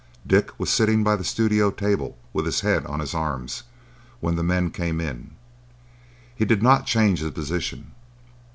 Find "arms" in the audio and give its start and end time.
3.13-3.61